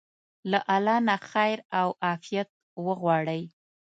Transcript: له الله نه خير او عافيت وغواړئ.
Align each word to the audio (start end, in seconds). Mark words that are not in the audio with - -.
له 0.51 0.59
الله 0.75 0.97
نه 1.07 1.15
خير 1.31 1.57
او 1.79 1.87
عافيت 2.05 2.49
وغواړئ. 2.85 3.43